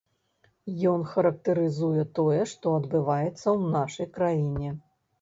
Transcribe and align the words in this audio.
Ён 0.91 1.03
характарызуе 1.11 2.07
тое, 2.21 2.41
што 2.55 2.75
адбываецца 2.81 3.39
ў 3.39 3.59
нашай 3.79 4.15
краіне. 4.21 4.79